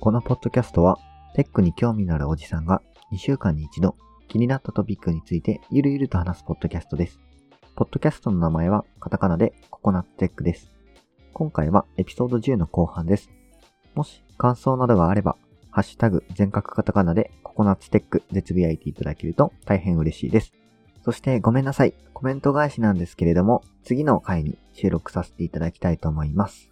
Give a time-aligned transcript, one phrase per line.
[0.00, 0.98] このポッドキャストは、
[1.36, 2.82] テックに興味のあるおじさんが
[3.12, 3.96] 2週間に一度
[4.26, 7.20] 気になったトピックについてゆるゆると話すポッドキャストです。
[7.76, 10.72] ポッドキャストの名前はカタカナでココナッツテックです。
[11.32, 13.30] 今回はエピソード10の後半です。
[13.94, 15.36] もし感想などがあれば、
[15.72, 20.52] ハッシュタグ全角カタカナでココナッツテックでつぶやいていただけると大変嬉しいです。
[21.02, 21.94] そしてごめんなさい。
[22.12, 26.71] コメント返しなんですけれども、次の回に収録させていただきたいと思います。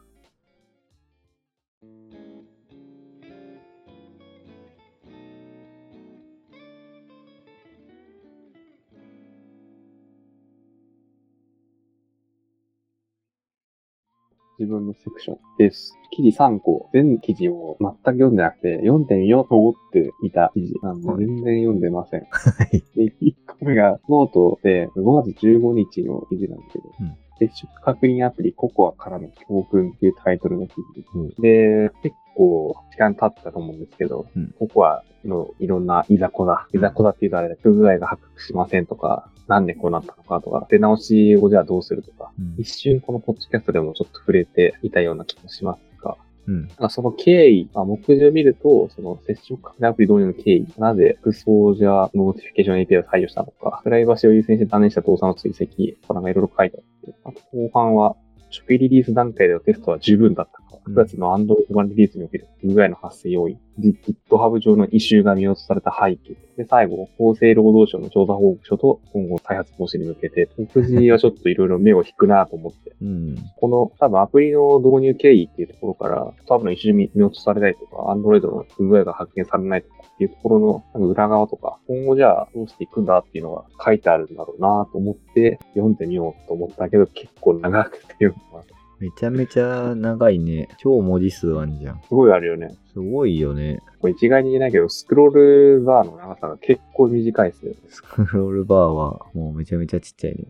[14.60, 15.96] 自分のセクションです。
[16.10, 22.26] 記事3個、全記事を全く読んでなくて、読んでみようと思っていた記事なんで、はい全然読んでません。
[22.30, 22.84] はい。
[22.94, 42.54] で、1個目がノートで5月15日の記事なんですけど、うん接触確認アプリ COCOA からの教訓っていうタイトルの記事うんで、結構時間経ったと思うんですけど、うん COCOA のいろんないざこざ、いざこざっていうとあれだ、不具合が発覚しませんとか、なんでこうなったのかとか、出直しをじゃあどうするとか、うん。
[42.56, 46.68] 一瞬このポッドキャストでもちょっと触れていたような気もしますが、うん。
[46.68, 58.14] なんかその経緯、まあ、目次を見ると、その接触確認アプリ導入の経緯、なぜエクスポージャーノーティフィケーション API を採用したのか、プライバシーを優先して断念した動作の追跡、とかなんかいろいろ書いてあって、あと後半は、
[58.52, 73.36] 初期リリース段階でのテストは十分だった9月の Android 版リリースにおける不具合の発生要因、GitHub 上の issue が見落とされた背景、で、最後、厚生労働省の調査報告書と今後再発防止に向けて、目次はちょっといろいろ目を引くなと思って、うん。
[73.56, 88.79] この多分アプリの導入経緯っていうところから、多分一緒に見落とされたりとか、Android の不具合が発見されないとかっていうところの裏側とか、今後じゃあどうしていくんだっていうのが書いてあるんだろうなと思って読んでみようと思ったけど、結構長くて読んでます。
[89.00, 90.68] めちゃめちゃ長いね。
[90.78, 92.00] 超文字数あんじゃん。
[92.02, 92.68] すごいあるよね。
[92.92, 93.80] すごいよね。
[93.98, 95.30] これ一概に言えないけど、スクロー
[95.78, 97.78] ルバーの長さが結構短いですよね。
[97.88, 100.44] スクロールバーはもうめちゃめちゃちっちゃいね。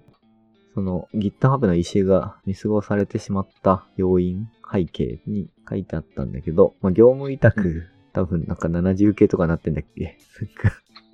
[0.74, 10.16] その GitHub のイシューが見過ごされてしまった要因、背景に書いてあったんだけど、まあ、業務委託、多分なんか70系とかなってんだっけ？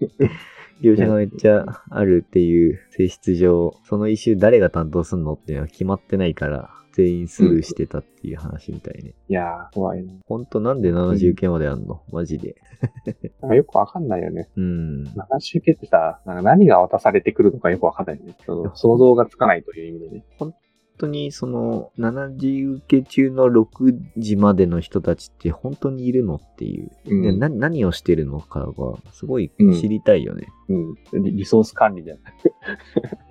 [0.86, 9.12] 業者がめっちゃあるっていう性質上、そのイシュー誰が担当すんのっていうのは決まってないから、全員スルーしてたっていう話みたいね。
[9.28, 10.14] いやー、怖いな。
[10.24, 12.00] ほんとなんで70系まであんの？
[12.10, 12.56] マジで。
[13.42, 14.48] なんかよくわかんないよね。
[14.56, 15.04] うん。
[15.04, 18.34] 70系ってさ、なんか何が渡されてくるのかよくわかんないよね。
[18.74, 20.24] 想像がつかないという意味でね。
[20.38, 20.54] 本
[20.98, 28.74] 当にその7時受け中の6時までの人たちって本当にいるのっていう、うんでな何をしてるのかが
[29.12, 30.46] すごいうん知りたいよね。
[30.68, 30.94] うん。
[31.24, 32.18] リリソース管理じゃん。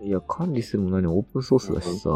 [0.08, 2.10] いや、管理するも何もオープンソースだしさ、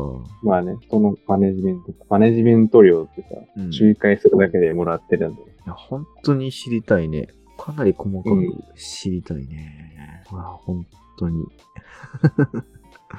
[0.43, 3.27] まあね、人のマネジメント、マネジメント料ってさ、
[3.57, 5.47] うんい仲介するだけでもらってるんだよ。
[5.69, 7.29] や本当に知りたいね。
[7.57, 10.23] かなり細かうんく知りたいね。
[10.31, 10.85] まあ本
[11.17, 11.45] 当に。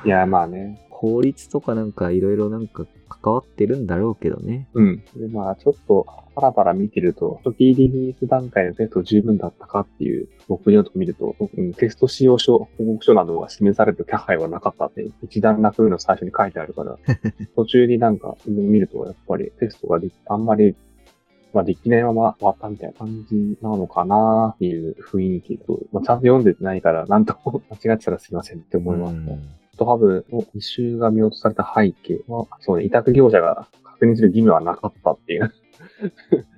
[0.05, 0.87] いや、まあね。
[0.91, 4.69] 法律とかなんかいろいろなんか関わってるんだろうけどね。
[4.75, 5.03] うん。
[5.17, 16.99] で、まあ、ちょっと、パラパラ見てると、初期リリース段階のテスト十分だったかっていう、目次のとこ見ると、うん、テスト使用書、報告書などが示される気配はなかったって、一段落の最初に書いてあるから、
[17.57, 20.77] 途中になんか見ると、やっぱりテストができあんまり、
[21.53, 29.60] まあ、できないまま終わったみたいな感じなのかなっていう雰囲気と、まあ、ちゃんと読んでないから、なんとも間違ってたらすいませんって思いますね。
[29.81, 35.55] うんトハブの異臭が見落とされた背景は、そうね、委託業者が確認する義務はなかったっていう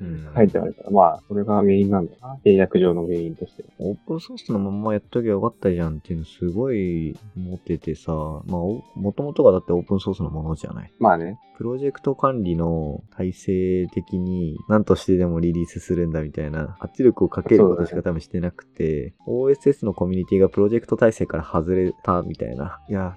[0.01, 2.37] うん書いてあるから、まあ、それが原因なんだな。
[2.45, 3.65] 契約上の原因として。
[3.79, 10.93] オープンソースのままやっときゃよかったじゃんっていうのすごい思っててさ、まあ、おもともとがだってオープンソースのものじゃない。
[10.99, 11.39] まあね。
[11.63, 22.81] プロジェクト管理の体制的に何としてでもリリースするんだみたいな圧力をかけることしか多分してなくて、OSS のコミュニティがプロジェクト体制から外れたみたいな。
[22.89, 23.15] いや、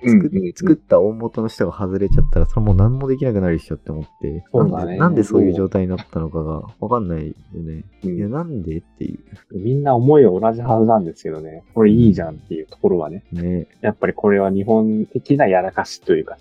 [0.55, 7.33] 作った大元の人が外れちゃったら、それもう何もできなくなるっしょって思って、なんでなんでそういう状態になったのかがわかんないよ
[7.63, 7.83] ね。
[8.03, 9.57] うんいや、なんでっていう。
[9.57, 11.63] みんな思いは同じはずなんですけどね。
[11.73, 13.23] これいいじゃんっていうところはね。
[13.31, 13.65] ね。
[13.81, 16.37] やっぱりこれは日本的なやらかしというか、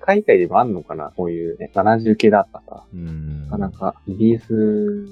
[0.00, 1.12] 海外でもあんのかな？
[1.16, 2.84] こういうね、70系だったさ。
[2.92, 3.44] うん。
[3.44, 5.06] なかなかリリース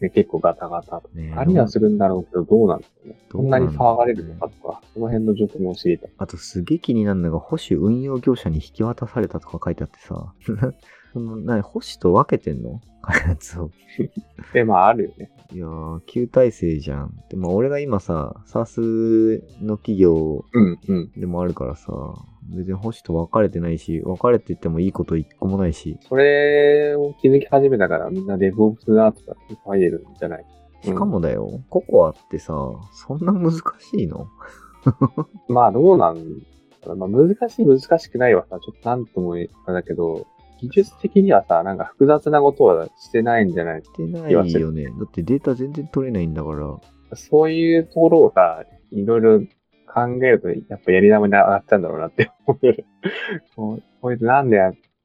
[0.00, 1.08] で結構ガタガタと。
[1.14, 3.18] ね何はするんだろうけど、どうなんだろうね？
[3.30, 6.10] どうんなに騒がれるのかとか、その辺の状況も知りたい。
[6.18, 10.34] あとすげえ気になるのが、保守運用業者に引き渡されたとか書いてあってさ、
[11.12, 12.80] その、なに、星と分けてんの？
[13.02, 13.70] 開発を。
[14.52, 15.30] で、まああるよね。
[15.52, 17.14] いやー、旧体制じゃん。
[17.30, 21.12] でも俺が今さ、サースの企業うんうん。
[21.16, 21.92] でもあるからさ、
[22.56, 30.44] 別に星と分かれてないし、分かれててもいいこと一個もないし、それを気づき始めたからみんなデブオプスだとかって入れるんじゃない
[30.82, 32.54] しかもだよ、ココアってさ、
[32.92, 33.60] そんな難し
[33.94, 34.26] いの？
[35.48, 36.18] まあどうなん
[36.96, 40.26] まあ難しい難しくないはさ、ちょっとなんともあれだけど、
[40.62, 44.84] 技術的にはさ、なんか複雑なことはしてないんじゃないしてないよね。
[44.84, 47.16] だってデータ全然取れないんだから。
[47.16, 49.40] そういうところをさ、いろいろ
[49.92, 52.76] 考えると、やっぱやり玉に上がっちゃうんだろうなって思う。
[53.56, 54.58] こうこいつなんで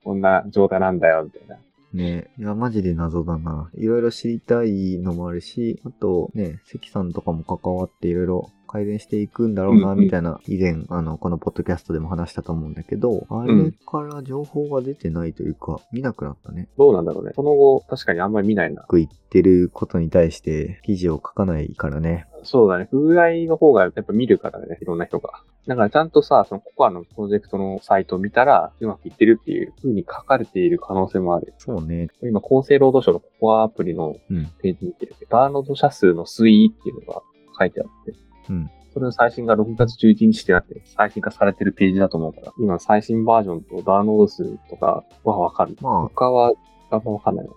[0.03, 1.57] こんな状態なんだよ、みたいな。
[1.93, 3.69] ねいや、マジで謎だな。
[3.73, 16.67] いろいろ知りたいのもあるし、あとね、関さんとかも関わっていろいろ改善していくんだろうな、うんうんみたいな、以前、あの、このポッドキャストでも話したと思うんだけど、あれから情報が出てないというか、見なくなったね。
[16.77, 17.31] どうなんだろうね。
[17.35, 18.81] その後、確かにあんまり見ないな。
[18.83, 22.27] 僕言ってることに対して記事を書かないからね。
[22.43, 22.87] そうだね。
[22.91, 25.41] 不具合の方がやっぱ見るからね、いろんな人が。
[25.67, 31.53] だからちゃんとさ、そのココアのプロジェクトのサイトを見たら、うまくいってるっていう風に書かれている可能性もある。
[31.57, 32.07] そうね。
[32.21, 34.45] 今、厚生労働省のココアアプリのうん。
[34.61, 37.21] ページ見てるけど、ダウンロード者数の推移っていうのが
[37.59, 38.13] 書いてあって、
[38.49, 38.71] うん。
[38.93, 45.77] それの最新が6月11日ってなって、最新化されてるページだと思うから、今最新バージョンとダウンロード数とかはわかる。
[45.81, 46.53] ま他は、
[46.89, 47.51] あんまわかんないな。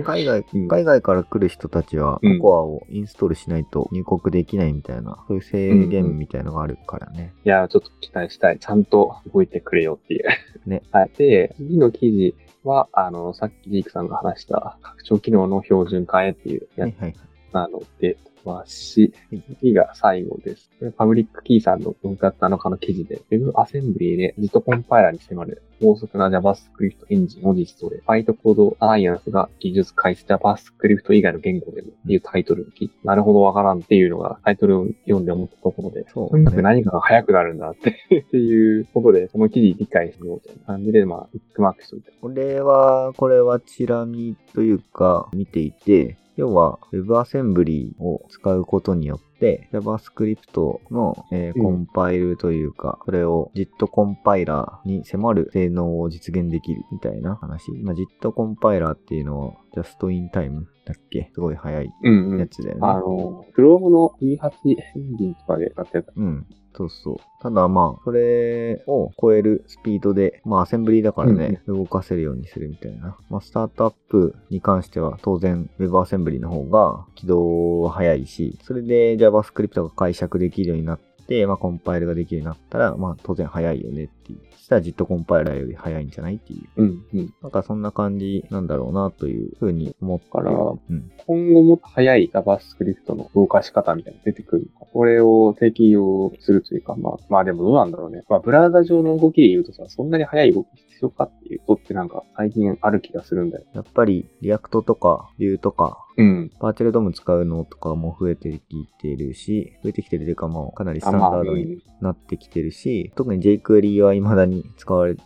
[0.00, 7.32] あ、 海外、うん海外から来る人たちは、うんココアをインストールしないと入国できないみたいな、そういう制限みたいのがあるからね。
[7.44, 8.58] いや、ちょっと期待したい。
[8.58, 10.24] ちゃんと動いてくれよっていう。
[10.66, 10.82] ね。
[10.90, 11.10] はい。
[11.16, 12.34] で、次の記事
[12.64, 17.14] は、あの、さっきジークさんが話した拡張機能の標準化へっていうやつはいはい。
[17.54, 19.12] なので、はし、
[19.60, 20.70] 次が最後です。
[20.78, 36.24] これパブリックキーさんの6月7日の記事で、WebAssembly で JIT コンパイラーに迫る高速な JavaScript エンジンを実装で、Bytecode Alliance が技術開始 JavaScript 以外の言語でもっていうタイトルを聞いて、なるほどわからんっていうのがタイトルを読んで思ったところで、そう。
[36.24, 37.90] ねとにかく何かが早くなるんだって
[38.26, 42.12] っていうことで、その記事理解しようという感じで、まあ、ビッグマークしといた。
[42.20, 49.33] これは、これはチラ見というか見ていて、要は WebAssembly を使うことによって、
[49.72, 57.70] JavaScript の、えーうんコンパイルというか、それを JIT コンパイラーに迫る性能を実現できるみたいな話。
[57.82, 61.30] まあ、JIT コンパイラーっていうのは Just in Time だっけ？
[61.32, 62.38] すごい早いうんうん。
[62.40, 62.80] やつだよね。
[62.82, 66.12] あの、クロームの V8 エンジンとかで使ってた。
[66.16, 66.46] うん。
[66.76, 67.16] そうそう。
[67.40, 73.16] ただまあ、それを超えるスピードで、まあアセンブリだからね、動かせるようにするみたいな。
[73.30, 84.38] まあスタートアップに関しては当然 WebAssembly の方が起動は早いし、それで JavaScript が解釈できるようになって、まあコンパイルができるようになったら、まあ当然早いよねっていう。
[84.52, 86.82] そしたら JIT コンパイラーより早いんじゃないっていう。
[86.82, 87.34] うんうん。
[87.42, 91.10] なんかそんな感じなんだろうなというふうに思ったからうん。
[91.26, 94.86] 今後もっと早い JavaScript の動かし方みたいなの出てくるのか。
[94.92, 98.22] これを適用するというか、まあ、まあでもどうなんだろうね。
[98.28, 103.64] まあ、ブラウザ上の動きで言うとさ、そんなに早い動き必要かっていうことってなんか最近ある気がするんだよ。
[103.74, 106.50] やっぱりリアクトとか Vue とかうん。
[106.60, 111.78] バーチャルドーム使うのとかも増えてきてるし、増えてきてるというかもうかなりスあ、タンダードにん。
[112.00, 115.22] なってきてるし、特に jQuery は未だに使われて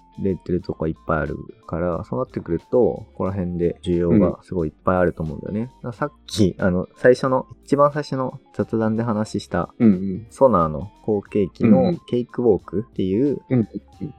[0.52, 1.36] るとこいっぱいある
[1.66, 5.60] から、そうなってくると、ここら辺で需要がすごいいっぱいあると思うんだよね。
[5.60, 10.26] だからさっき、あの、最初の、一番最初の雑談で話した、うんうん。
[10.30, 13.68] ソナーの後継機うんうのんケイクウォークっていう、うん。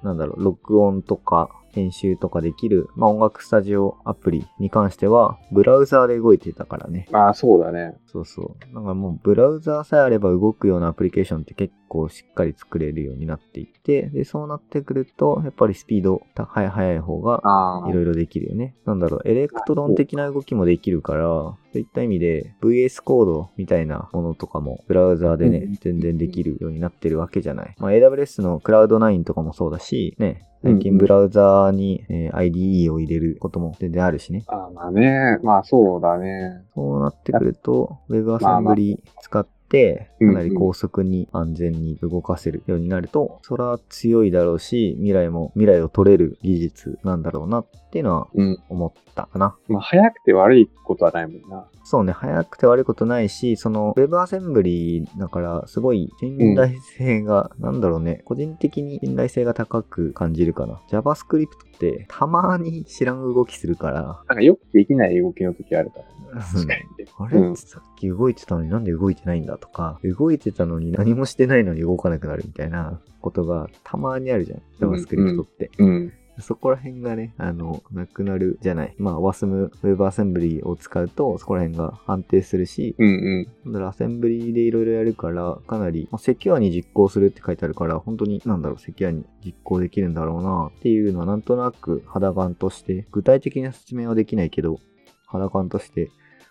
[0.03, 7.07] なんだろう、録音とか編集とかできる、まあ、音楽スタジオアプリに関しては、ブラウザーで動いてたからね。
[7.11, 7.97] まあ、そうだね。
[8.05, 8.73] そうそう。
[8.73, 17.89] なんかもうブラウザーさえあれば動くようなアプリケーションって結構しっかり作れるようになっていって、で、そうなってくると、やっぱりスピード高い速い方がああ。
[17.89, 18.75] いろいろできるよね。
[18.85, 27.75] なんだろう、 Electron 的な動きもできるから、そういった意味で VS コードみたいなものとかもブラウザーでねうん、全然できるようになってるわけじゃない。
[27.77, 34.43] まあ AWS の Cloud9 とかもそうだし、ね、最近ブラウザーに、えー IDE を入れることも全然あるしね。
[34.47, 35.39] ああ、まあね。
[35.43, 36.63] まあ、そうだね。
[36.75, 48.57] そうなってくると、WebAssembly 使って、かなり高速に安全に動かせるようになると、そら強いだろうし、未来も、未来を取れる技術なんだろうなっていうのはうん。
[48.69, 49.55] 思ったかな。
[49.67, 51.67] まあ、早くて悪いことはないもんな。
[51.83, 60.79] そうね、早くて悪いことないし、その WebAssembly だから、すごい信頼性が、なんだろうね、個人的に信頼性が高く感じるかな。
[60.89, 61.47] JavaScript っ
[61.79, 66.11] てたまに知らん動きするから、なんかよくできない動きの時あるからね。
[66.13, 67.11] うん確かにね。
[67.17, 74.59] あれ、うんさっき動いてたのになんで動いてないんだとか、動いてたのに何もしてないのに動かなくなるみたいなことがたまにあるじゃん。
[74.59, 75.71] うん JavaScript って。
[75.77, 76.13] うん。
[76.41, 78.95] そこら辺がね、あの、なくなるじゃない。
[78.97, 83.73] まあ、WASM、WebAssembly を使うと、そこら辺が安定するし、うんうん。
[83.73, 94.79] だからアセンブリでいろいろやるから、かなり、まあ、セキュアに実行するって書いてあるから、本当に、なんだろう、セキュアに実行できるんだろうなっていうのは、なんとなく肌感として、具体的な説明はできないけど、
[95.27, 96.09] 肌感として、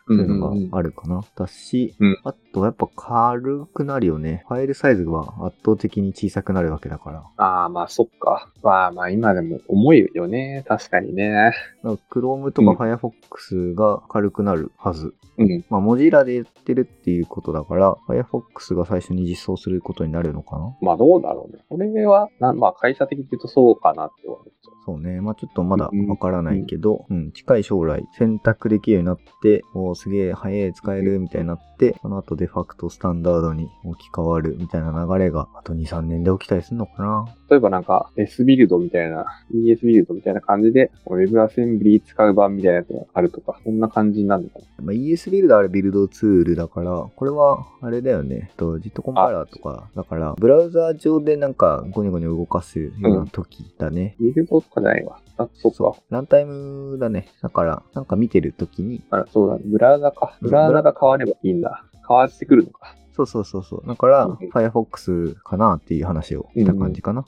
[0.08, 1.22] そういうのがあるかな。
[1.36, 4.44] だし、うんあとやっぱ軽くなるよね。
[4.48, 7.24] ファイルサイズは圧倒的に小さくなるわけだから。
[7.36, 8.50] ああ、まあそっか。
[8.62, 10.64] まあまあ今でも重いよね。
[10.66, 11.52] 確かにね。
[11.84, 15.14] Chrome とうんか Firefox が軽くなるはず。
[15.38, 15.64] うん。
[15.68, 21.62] まあ、Mozilla でやってるっていうことだから、Firefox が最初に実装することになるのかなまあどうだろうね。
[21.68, 24.78] これは、なまあ会社的に言うとそうかなって思っちゃう。
[24.84, 25.20] そうね。
[25.20, 29.62] まあちょっとまだわからないけど、うん、近い将来選択できるようになって、
[29.98, 37.24] すげえ早い使えるみたいになって、その後デファクトスタンダードに置き換わるみたいな流れが、あと2、3年で起きたりするのかな。
[37.50, 44.84] 例えばなんか S ビルドみたいな、ES ビルドみたいな感じで、WebAssembly 使う版みたいなやつがあるとか、そんな感じになるのかな。
[44.84, 48.52] まあ、ES ビルドあれビルドツールだから、これはあれだよね。
[48.56, 54.14] と JIT コンパイラーとか、だから、ブラウザー上でなんかゴニョゴニョ動かすような時だね。
[54.20, 55.18] ビルドとかじゃないわ。
[55.38, 55.96] あ、そっか。
[55.98, 56.12] う。
[56.12, 57.28] ランタイムだね。
[57.42, 59.62] だから、なんか見てる時に、あら、そうだね。
[59.64, 60.36] ブラウザか。
[60.40, 61.84] ブラウザが変わればいいんだ。
[62.06, 62.94] 変わってくるのか。
[63.18, 63.88] そうそうそうそう。
[63.88, 67.24] だから、うん Firefox かなっていう話をした感じかな。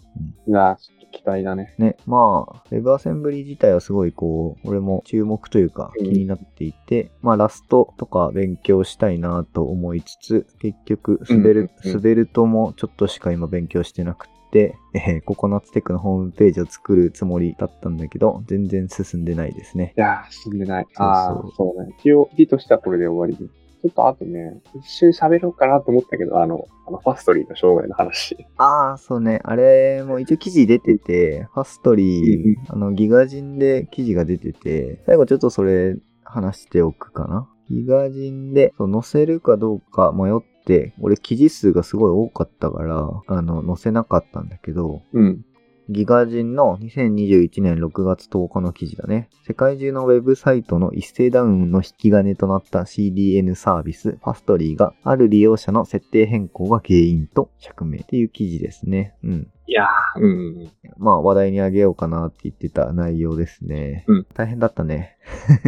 [0.47, 1.75] うんいやー、ちょっと期待だね。
[1.79, 19.95] ね、まあ、WebAssembly 自体はすごいこう、俺も注目というかうん気になっていて、まあ、ラストとか勉強したいなと思いつつ、結局、スベル、うんうんうんスベルトもちょっとしか今勉強してなくて、えーココナッツテックのホームページを作るつもりだったんだけど、全然進んでないですね。
[19.97, 20.87] いやー、死んでない。
[20.97, 21.95] ああ、そうね。
[22.01, 23.51] 一応、日としてはこれで終わりで。
[23.83, 28.37] ちょっとあとね、一瞬喋ろうかなと思ったけど、あの、あのファストリーの障害の話。
[28.59, 29.41] ああ、そうね。
[29.43, 37.49] あれも一応記事出てて、ファストリー、あの、ギガ人で記事が出てて、最後ちょっとそれ話しておくかな。
[37.71, 40.35] ギガ人でそう載せるかどうか迷っ
[40.65, 45.45] て、俺記事数がすごい多かったから、あの、載せなかったんだけど、うん。
[45.91, 49.29] ギガ人の2021年6月10日の記事だね。
[49.45, 59.17] 世界中のウェブサイトの一斉ダウンの引き金となった CDN サービス、ファストリーがある利用者の設定変更が原因と釈明っていう記事ですね。
[59.25, 59.49] うん。
[59.67, 60.31] いやー、うんう
[60.65, 60.73] ん。
[60.97, 64.05] まあ話題にあげようかなって言ってた内容ですね。
[64.07, 65.17] うん大変だったね。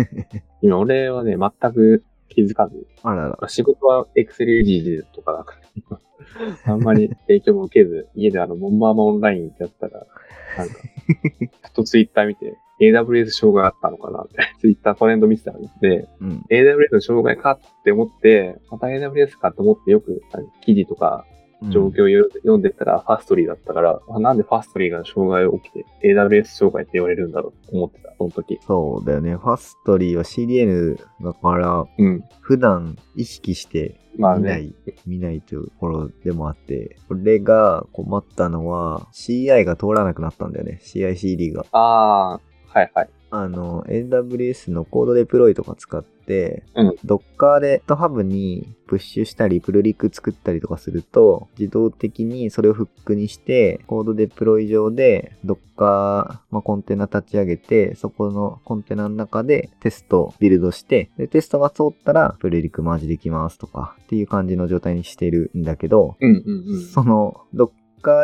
[0.63, 3.49] 今、俺はね、全く気づかず、あらら。
[3.49, 5.57] 仕事は Excel とかだか
[5.91, 10.07] ら、あんまり影響も受けず、家であの、モンマーマオンラインやったら、
[10.59, 10.75] なんか、
[11.63, 15.71] ふっとツイッター見て、AWS 障害あったのかなって、 ツイッタートレンド見てたらね。
[15.81, 16.45] で、うん。
[16.51, 20.23] AWS の障害かって思って、また AWS かと思ってよく
[20.63, 21.25] 記事とか
[21.71, 28.59] 状況を読んでたらファストリーだったから、あなんでファストリーが障害起きて AWS 障害って言われるんだろうと思ってた、その時。
[28.67, 29.37] そうだよね。
[29.37, 32.25] ファストリーは CDN だから、うん。
[32.41, 34.41] 普段意識してまあね。
[34.41, 34.75] 見ない、
[35.07, 40.81] 見ないというところでもあって、これが困ったのは CI が通らなくなったんだよね。
[40.83, 41.65] CI/CD が。
[41.73, 42.41] ああ、
[42.79, 43.09] はいはい。
[43.35, 66.83] あの、AWS のコードデプロイとか使って、うん Docker で GitHub にプッシュしたり、プルリク作ったりとかすると、自動的にそれをフックにして、コードデプロイ上で Docker、まあ、コンテナ立ち上げて、そこのコンテナの中でテストをビルドして、でテストが通ったら、プルリクマージできますとか、っていう感じの状態にしてるんだけど、うんうんうん。
[66.83, 67.71] その Docker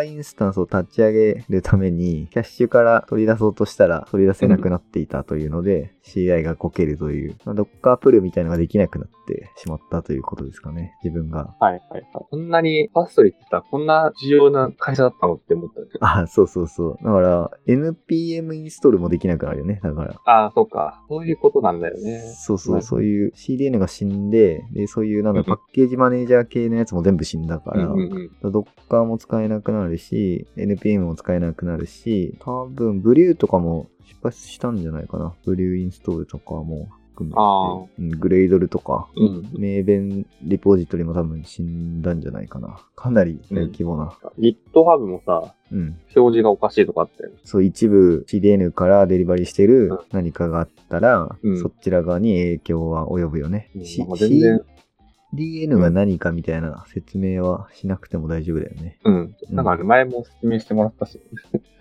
[0.05, 11.55] インスタンスを立ち上げるために、キャッシュから取り出そうとしたら取り出せなくなっていたというので、CI がこけるという、まあ、Docker プルみたいなのができなくなってしまったということですかね、自分が。
[11.61, 12.05] はいはいはい。
[12.13, 15.93] こんなにファストリーってさ、こんな重要な会社だったのって思ったよね。
[16.01, 17.05] あ、そうそうそう。
[17.05, 20.15] だから、NPM インストールもできなくなるよね、だから。
[20.25, 21.03] ああ、そうか。
[21.09, 22.21] そういうことなんだよね。
[22.37, 28.51] そうそう、はいそういう CDN が死んで、で、そういうなんだ、うんパッケージマネージャー系のやつも全部死んだから、うんうんうん。
[28.51, 35.35] Docker も使えなくなるし、NPM も使えなくなるし、多分、ブリューとかも失敗したんじゃないかな。
[35.45, 39.49] ブリューインストールとかも含あめて、うん、グレイドルとか、うん。
[39.59, 42.81] 名弁リポジトリも多分死んだんじゃないかな。
[42.95, 44.13] かなり大規模な。
[44.39, 45.99] GitHub もさ、うん。
[46.15, 47.37] 表示がおかしいとかあったよね。
[47.45, 53.71] そう、一部 CDN からデリバリーしてるうん何かがあったら、うんそちら側に影響は及ぶよね。
[53.75, 53.83] うん
[54.17, 54.61] 全然
[55.35, 58.99] CDN が何かみたいな説明はしなくても大丈夫だよね。
[59.05, 59.35] うん。
[59.51, 61.21] なんかね、前も説明してもらったし。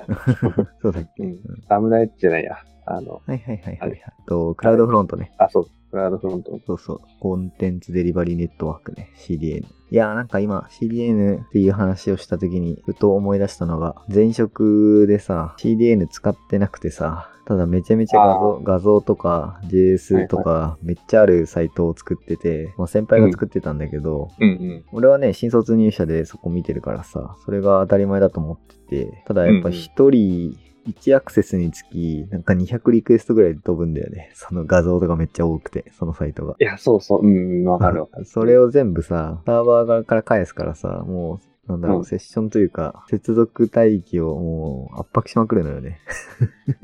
[0.81, 1.23] そうだっけ？
[1.23, 1.39] うん。
[1.67, 2.57] ラムダエッジじゃないや。
[2.85, 4.01] あの、はいはいはいはい、ははいい。
[4.27, 5.31] と、クラウドフロントね。
[5.37, 5.65] あ、そう。
[5.91, 6.59] クラウドフロントの。
[6.65, 6.99] そうそう。
[7.19, 9.09] コンテンツデリバリーネットワークね。
[9.15, 9.65] CDN。
[9.89, 24.49] いやーなんか今 CDN っていう話をした時にふと思い出したのが、前職でさ、CDN 使ってなくてさ、ただめちゃめちゃ画像画像とか JS とかめっちゃあるサイトを作ってて、まあ、先輩が作ってたんだけど、うん。
[24.49, 24.85] うん。
[24.91, 34.31] 俺はね、新卒入社でそこ見てるからさ、それが当たり前だと思ってて、ただやっぱ一人、1アクセスにつき、なんか200リクエストぐらいで飛ぶんだよね。
[34.33, 36.55] その画像とかめっちゃ多くて、そのサイトが。
[36.59, 37.27] いや、そうそう。
[37.27, 38.25] うん、わかるわかる。
[38.29, 45.99] それを全部さ、サーバー側から返すからさ、もう、なんだろう、うんセッションというか、接続帯域をもう圧迫しまくるのよね。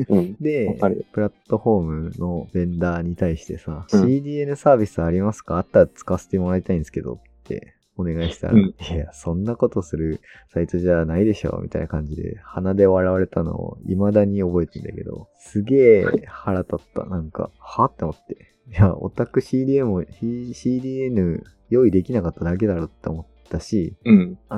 [0.10, 0.36] うん。
[0.42, 0.78] で
[1.14, 5.56] プラットフォームのベンダーに対してさ、うん CDN サービスありますか？
[5.58, 10.22] あったら使わせてもらいたいんですけどってお願いしたら、うんいや、そんなことする
[10.52, 17.06] サイトじゃないでしょみたいな感じで鼻で笑われたのを未だに覚えてんだけど、すげえ腹立った。
[17.06, 18.54] なんか、はって思って。
[18.72, 24.40] いや、オタク CDN も、C- CDN 用意できなかっただけだろって思ったし、うん。
[24.50, 24.58] あ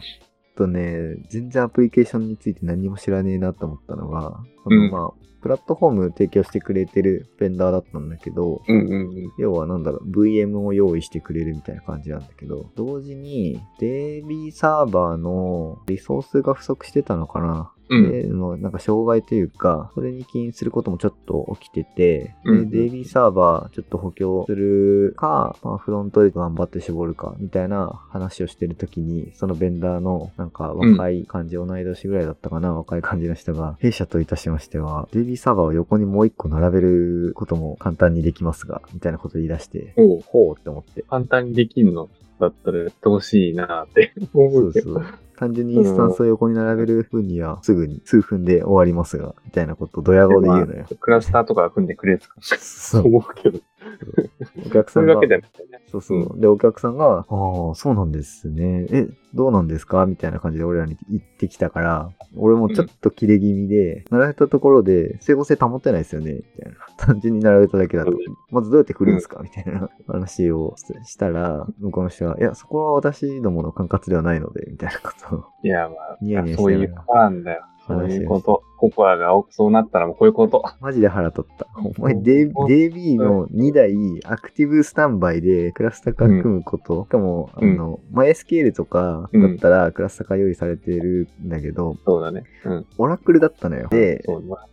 [0.55, 8.95] とね、全然アプリケーションについて何も知らねえなと思ったのが、あうんの、まあ、プラットフォーム提供してくれてるベンダーだったんだけど、うんうんう
[9.27, 9.31] ん。
[9.37, 17.71] 要はなんだろう、VM を用意してくれるみたいな感じなんだけど、同時に DB サーバーのリソースが不足してたのかな。
[17.89, 18.11] うん。
[18.11, 41.03] でのなんか障害というか、それに起因することもちょっと起きてて、うんで、DB サーバーちょっと補強するか、まあ、フロントで頑張って絞るか、みたいな話をしてるときに、そのベンダーのなんか若い感じ、同い年ぐらいだったかな、若い感じの人が、弊社といたしましては、DB サーバーを横にもう一個並べることも簡単にできますが、みたいなこと言い出して、ほうって思って。
[41.09, 44.93] 簡単にできるのだったらやってほしいなって思そううけど。
[44.95, 45.05] そう。
[45.37, 50.85] 単純にインスタンスを横に並べる分にはすぐに数分で終わりますが、みたいなことをドヤ顔で言うのよ。
[50.99, 53.07] クラスターとか組んでくれるとかそう。
[53.07, 53.59] 思うけど。
[54.65, 55.81] お客さんいうわけ、じゃなくてね。
[55.87, 56.39] そうそう。
[56.39, 58.85] で、お客さんが、ああ、そうなんですね。
[58.91, 60.05] え、どうなんですか？
[60.05, 66.77] みたいな感じで俺らに言ってきたから、俺もちょっと切れ気味で、並べたところで、整合性保ってないですよねみたいな。
[66.97, 68.17] 単純に並べただけだとうん。
[68.51, 69.41] まずどうやって来るんですか？
[69.43, 75.43] みたいな話をしたら、向こうの人が、いや、そこは私どもの管轄ではないので、みたいなことを。
[75.63, 77.61] いや、まニヤニヤしあ、ながらそういうことなんだよ。
[77.87, 78.63] そういうこと。
[78.77, 80.63] ココアがそうなったらもうこういうこと。
[80.81, 81.67] マジで腹立った。
[81.75, 83.93] お前、DB の2台
[84.25, 87.03] アクティブスタンバイでクラスタカ組むこと。
[87.05, 92.43] しかも、あうんの、マイスケールとかだったらクラスタカ用意されてるんだけど、そうだね。
[92.65, 92.85] うん。
[92.97, 93.87] オラクルだったのよ。
[93.89, 94.23] で、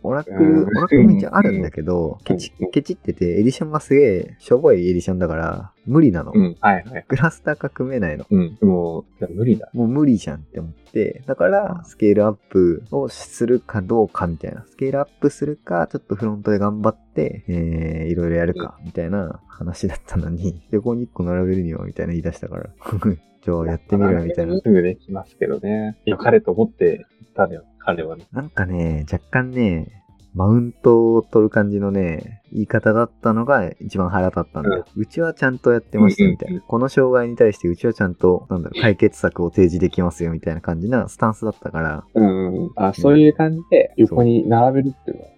[0.03, 6.31] オラクル、うんオラクルめっちゃあるんだけど、ケチうん、ケチってて、エディションがすげえ、しょぼいエディションだから、無理なの。
[6.33, 6.55] うん。
[6.61, 7.05] はいはい。
[7.07, 8.25] クラスター化組めないの。
[8.29, 8.57] うん。
[8.61, 9.69] もう、無理だ。
[9.73, 14.65] もう無理じゃんって思って、だから、スケールアップをするかどうかみたいな。
[14.65, 22.69] スケールアップするか、ちょっとフロントで頑張って、えー、いろいろやるか、みたいな話だったのに、 横に1個並べるには、みたいな言い出したから、
[23.41, 24.59] じゃあやってみるよ、みたいな。
[24.59, 25.97] すぐできますけどね。
[26.05, 27.63] いや、彼と思って言ったのよ。
[27.79, 28.25] 彼はね。
[28.31, 30.02] なんかね、若干ね、
[30.33, 34.85] マウントを取る感じのね、言い方だったのが一番腹立ったんだよ。
[34.95, 36.65] うちはちゃんとやってましたみたいうんうんな。
[36.67, 42.71] この障害に対してうちはちゃんと、なんだろう、解決策を提示できますよみたいな感じなスタンスだったから、うんうん。
[42.75, 45.29] あ、そういう感じで横に並べるっていうのは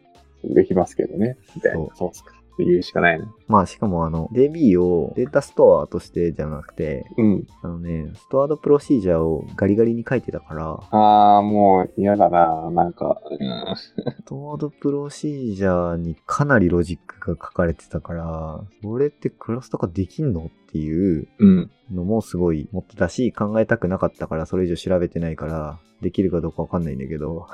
[0.55, 1.37] できますけどね。
[1.61, 1.89] そう。
[1.95, 2.33] そうっすか。
[2.59, 3.25] 言うしかないね。
[3.47, 7.47] まあしかもあの DB をデータストアとしてじゃなくて、うん。
[7.61, 12.69] あのね、ストアードプロシージャーをガリガリに書いてたから、あー、もう嫌だな。
[12.71, 13.75] なんか、うん。
[13.75, 21.71] ストアードプロシージャーにかなりロジックが書かれてたから、それってクラスとかできんのっていううん。
[21.91, 27.47] のもすごい持ってたし、考えたくなかったからそれ以上調べてないから、できるかどうかわかんないんだけど。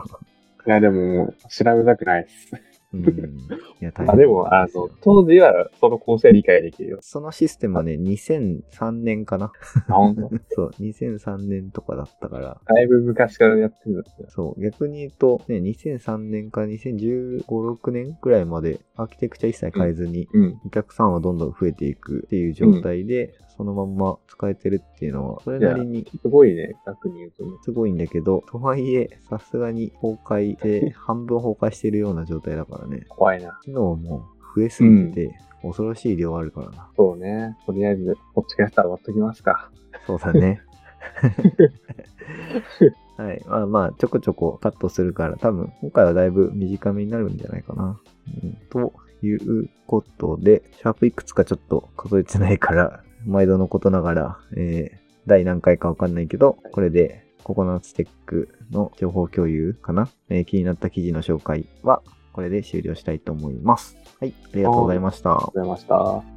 [0.66, 2.50] いや、でも調べたくないです。
[3.04, 3.38] うん。
[3.80, 6.98] いや、大変あ、でも、あの、当時はその構成理解できるよ。
[7.00, 9.52] そのシステムはね、2003年かな。
[9.88, 10.14] あ、
[10.50, 14.26] そう、2003年とかだったから、だいぶ昔からやってるんですよ。
[14.28, 20.60] そう、逆に言うと、ね、2003年から2015、6年くらいまでアーキテクチャ一切変えずに、うん。
[20.66, 27.50] お客さんはどんどん増えていくっていう状態で、そのまんま使えてるっていうのは、それなりにすごいね、逆に言うとね。
[27.62, 33.06] すごいんだけど、とはいえ、さすがに崩壊で、 半分崩壊してるような状態だからね。
[33.08, 33.58] 怖いな。
[33.62, 36.90] 機能も増えすぎてて、恐ろしい量あるからな。
[36.96, 37.56] そうね。
[37.66, 39.70] とりあえず、こっちからしたら終わっときますか。
[40.06, 40.60] そうだね。
[43.16, 43.42] はい。
[43.46, 47.98] まあまあ、ちょこちょこカットするから、多分、今回はだいぶ短めになるんじゃないかな。
[48.42, 48.92] うん、と
[49.22, 63.96] いうことで、シャープいくつかちょっと数えてないから、毎度のことながら、えー、第何回かわかんないけど、これで、ココナッツテックの情報共有かな、えー気になった記事の紹介は、これで終了したいと思います。
[64.20, 64.34] はい。
[64.44, 65.30] ありがとうございました。
[65.30, 65.86] ありがとうございまし
[66.22, 66.35] た。